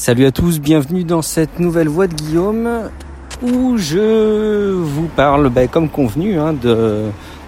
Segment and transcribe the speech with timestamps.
[0.00, 2.88] Salut à tous, bienvenue dans cette nouvelle voix de Guillaume
[3.42, 7.06] où je vous parle, bah, comme convenu, hein, de,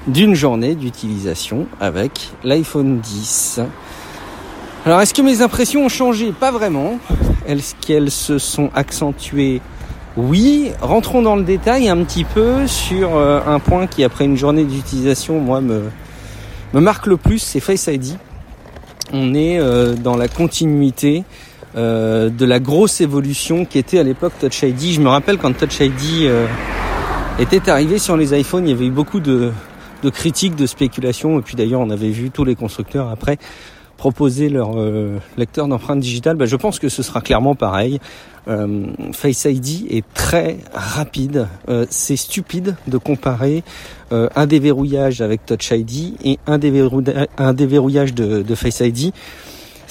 [0.09, 3.61] d'une journée d'utilisation avec l'iPhone 10.
[4.85, 6.33] Alors, est-ce que mes impressions ont changé?
[6.33, 6.99] Pas vraiment.
[7.47, 9.60] Est-ce qu'elles se sont accentuées?
[10.17, 10.72] Oui.
[10.80, 14.64] Rentrons dans le détail un petit peu sur euh, un point qui, après une journée
[14.64, 15.85] d'utilisation, moi, me,
[16.74, 18.16] me marque le plus, c'est Face ID.
[19.12, 21.23] On est euh, dans la continuité
[21.77, 24.92] euh, de la grosse évolution qui était à l'époque Touch ID.
[24.95, 26.47] Je me rappelle quand Touch ID euh,
[27.38, 29.52] était arrivé sur les iPhones, il y avait eu beaucoup de,
[30.02, 33.38] de critiques, de spéculations, et puis d'ailleurs on avait vu tous les constructeurs après
[33.97, 36.37] proposer leur euh, lecteur d'empreintes digitales.
[36.37, 38.00] Ben, je pense que ce sera clairement pareil.
[39.12, 41.47] Face ID est très rapide.
[41.89, 43.62] c'est stupide de comparer
[44.11, 46.59] un déverrouillage avec Touch ID et un,
[47.39, 49.12] un déverrouillage de, de Face ID.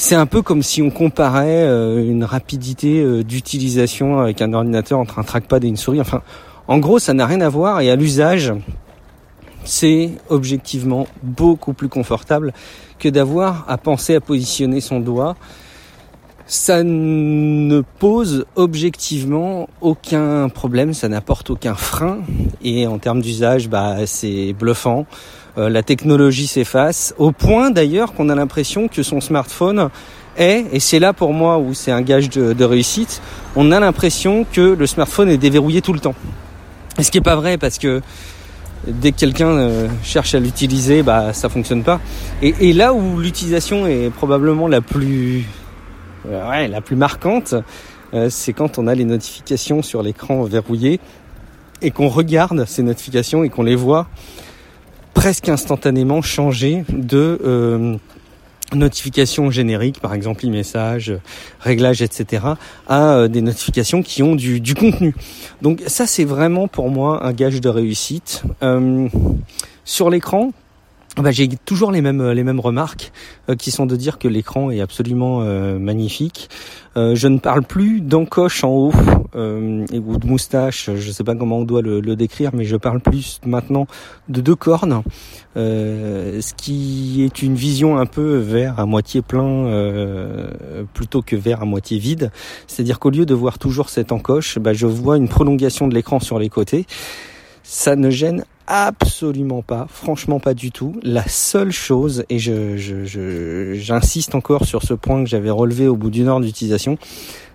[0.01, 4.97] C'est un peu comme si on comparait euh, une rapidité euh, d'utilisation avec un ordinateur
[4.97, 5.99] entre un trackpad et une souris.
[5.99, 6.21] Enfin,
[6.69, 8.53] en gros, ça n'a rien à voir et à l'usage,
[9.65, 12.53] c'est objectivement beaucoup plus confortable
[12.97, 15.35] que d'avoir à penser à positionner son doigt.
[16.51, 22.21] Ça ne pose objectivement aucun problème, ça n'apporte aucun frein
[22.63, 25.05] et en termes d'usage, bah, c'est bluffant.
[25.59, 29.89] Euh, la technologie s'efface, au point d'ailleurs qu'on a l'impression que son smartphone
[30.37, 33.21] est, et c'est là pour moi où c'est un gage de, réussite,
[33.55, 36.15] on a l'impression que le smartphone est déverrouillé tout le temps.
[36.99, 38.01] Ce qui n'est pas vrai parce que
[38.87, 41.99] dès que quelqu'un euh, cherche à l'utiliser, bah ça fonctionne pas.
[42.41, 45.45] Et, là où l'utilisation est probablement la plus,
[46.25, 47.55] ouais, la plus marquante,
[48.13, 50.99] euh, c'est quand on a les notifications sur l'écran verrouillé
[51.81, 54.07] et qu'on regarde ces notifications et qu'on les voit
[55.13, 57.97] presque instantanément changer de euh,
[58.75, 61.13] notifications génériques, par exemple e-message,
[61.59, 62.43] réglages, etc.,
[62.87, 65.15] à euh, des notifications qui ont du, contenu.
[65.61, 68.43] Donc ça, c'est vraiment pour moi un gage de réussite.
[68.63, 69.07] Euh,
[69.85, 70.51] sur l'écran,
[71.17, 73.11] bah, j'ai toujours les mêmes les mêmes remarques
[73.49, 76.49] euh, qui sont de dire que l'écran est absolument euh, magnifique.
[76.97, 78.93] Euh, je ne parle plus d'encoche en haut
[79.35, 82.75] ou de moustache, je ne sais pas comment on doit le, le, décrire, mais je
[82.75, 83.85] parle plus maintenant
[84.27, 85.03] de deux cornes,
[85.55, 89.69] ce qui est une vision un peu vert à moitié plein
[90.93, 92.31] plutôt que vert à moitié vide.
[92.65, 96.19] C'est-à-dire qu'au lieu de voir toujours cette encoche, bah, je vois une prolongation de l'écran
[96.19, 96.87] sur les côtés.
[97.61, 100.93] Ça ne gêne absolument pas, franchement pas du tout.
[101.01, 106.11] La seule chose, et je, j'insiste encore sur ce point que j'avais relevé au bout
[106.11, 106.97] d'une heure d'utilisation,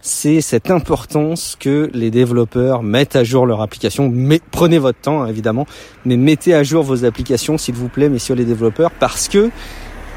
[0.02, 4.10] c'est cette importance que les développeurs mettent à jour leur application.
[4.12, 5.66] Mais, prenez votre temps, hein, évidemment,
[6.04, 9.50] mais mettez à jour vos applications, s'il vous plaît, messieurs les développeurs, parce que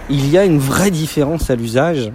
[0.09, 2.11] il y a une vraie différence à l'usage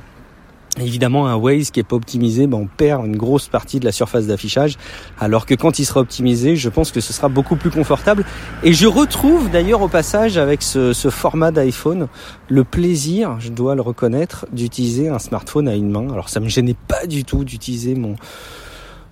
[0.80, 3.92] Évidemment, un Waze qui est pas optimisé, ben on perd une grosse partie de la
[3.92, 4.78] surface d'affichage.
[5.20, 8.24] Alors que quand il sera optimisé, je pense que ce sera beaucoup plus confortable.
[8.62, 12.08] Et je retrouve d'ailleurs au passage avec ce, ce format d'iPhone
[12.48, 16.08] le plaisir, je dois le reconnaître, d'utiliser un smartphone à une main.
[16.10, 18.16] Alors ça me gênait pas du tout d'utiliser mon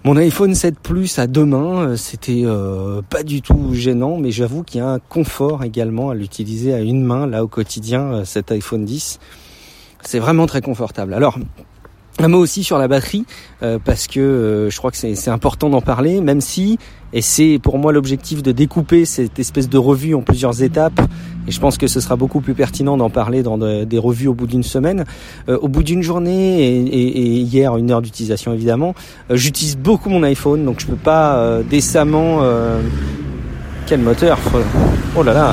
[0.03, 4.63] mon iPhone 7 Plus à deux mains, c'était euh, pas du tout gênant, mais j'avoue
[4.63, 8.25] qu'il y a un confort également à l'utiliser à une main là au quotidien, euh,
[8.25, 9.19] cet iPhone 10.
[10.03, 11.15] C'est vraiment très confortable.
[11.15, 11.39] Alors,
[12.19, 13.25] un mot aussi sur la batterie,
[13.63, 16.79] euh, parce que euh, je crois que c'est important d'en parler, même si,
[17.13, 21.01] et c'est pour moi l'objectif de découper cette espèce de revue en plusieurs étapes,
[21.49, 24.35] et je pense que ce sera beaucoup plus pertinent d'en parler dans des revues au
[24.35, 25.05] bout d'une semaine.
[25.49, 28.95] Euh, au bout d'une journée, et, hier une heure d'utilisation évidemment,
[29.31, 32.43] j'utilise beaucoup mon iPhone, donc je peux pas décemment
[33.91, 34.39] quel moteur
[35.17, 35.53] Oh là là,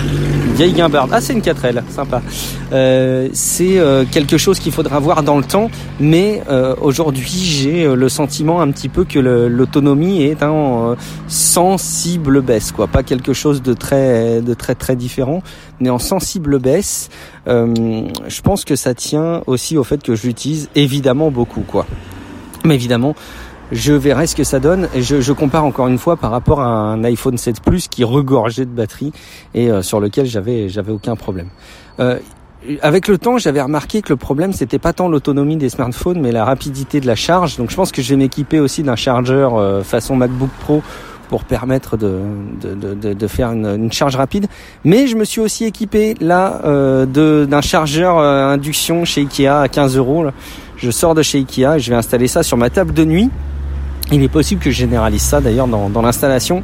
[0.54, 1.10] vieille guimbarde.
[1.12, 2.22] Ah, c'est une 4L, sympa.
[2.72, 7.88] Euh, c'est euh, quelque chose qu'il faudra voir dans le temps, mais euh, aujourd'hui j'ai
[7.96, 10.96] le sentiment un petit peu que l'autonomie est en
[11.28, 12.86] sensible baisse, quoi.
[12.86, 15.42] Pas quelque chose de très, très très différent,
[15.80, 17.10] mais en sensible baisse.
[17.48, 21.88] je pense que ça tient aussi au fait que je l'utilise évidemment beaucoup, quoi.
[22.66, 23.16] Mais évidemment,
[23.72, 26.62] je verrai ce que ça donne et je, je, compare encore une fois par rapport
[26.62, 29.12] à un iPhone 7 Plus qui regorgeait de batterie
[29.54, 31.50] et euh, sur lequel j'avais j'avais aucun problème.
[32.00, 32.18] Euh,
[32.82, 36.32] avec le temps, j'avais remarqué que le problème c'était pas tant l'autonomie des smartphones mais
[36.32, 37.58] la rapidité de la charge.
[37.58, 40.82] Donc je pense que je vais m'équiper aussi d'un chargeur euh, façon MacBook Pro
[41.28, 42.22] pour permettre de,
[42.62, 44.48] de, de, de faire une, une, charge rapide.
[44.86, 47.06] Mais je me suis aussi équipé là euh,
[47.46, 50.26] d'un chargeur induction chez Ikea à 15 euros.
[50.78, 53.30] Je sors de chez Ikea et je vais installer ça sur ma table de nuit
[54.12, 56.64] il est possible que je généralise ça d'ailleurs dans, dans l'installation,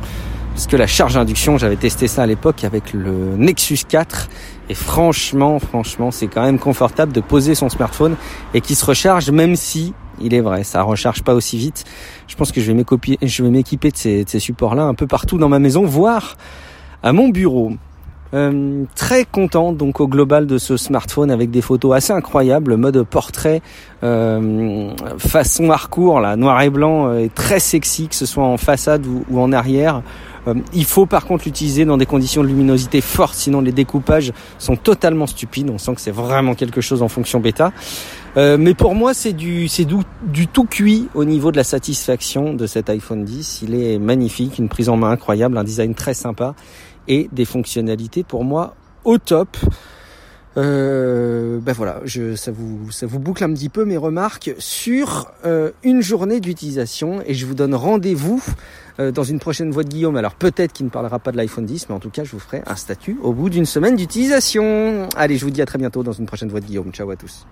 [0.54, 4.30] parce que la charge induction, j'avais testé ça à l'époque avec le Nexus 4,
[4.70, 8.16] et franchement, franchement, c'est quand même confortable de poser son smartphone
[8.54, 11.86] et qu'il se recharge, même si il est vrai, ça recharge pas aussi vite.
[12.28, 15.50] Je pense que je vais m'équiper de ces, de ces supports-là un peu partout dans
[15.50, 16.38] ma maison, voire
[17.02, 17.74] à mon bureau.
[18.34, 23.04] Euh, très content donc au global de ce smartphone avec des photos assez incroyables, mode
[23.04, 23.62] portrait,
[24.04, 29.06] euh, façon hardcore, là, noir et blanc, euh, très sexy, que ce soit en façade
[29.06, 30.02] ou, en arrière.
[30.48, 34.34] Euh, il faut par contre l'utiliser dans des conditions de luminosité fortes, sinon les découpages
[34.58, 35.70] sont totalement stupides.
[35.70, 37.72] On sent que c'est vraiment quelque chose en fonction bêta.
[38.36, 42.56] mais pour moi, c'est du, c'est du, du, tout cuit au niveau de la satisfaction
[42.56, 43.62] de cet iPhone 10.
[43.62, 46.56] Il est magnifique, une prise en main incroyable, un design très sympa
[47.08, 49.58] et des fonctionnalités pour moi au top.
[50.56, 55.32] Euh, ben voilà, je, ça vous ça vous boucle un petit peu mes remarques sur
[55.46, 58.44] euh, une journée d'utilisation et je vous donne rendez-vous
[59.00, 60.16] euh, dans une prochaine voix de Guillaume.
[60.16, 62.40] Alors peut-être qu'il ne parlera pas de l'iPhone 10, mais en tout cas je vous
[62.40, 65.10] ferai un statut au bout d'une semaine d'utilisation.
[65.16, 66.92] Allez, je vous dis à très bientôt dans une prochaine voix de Guillaume.
[66.92, 67.48] Ciao à tous.